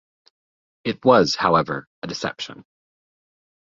[0.83, 2.65] It was, however, a deception.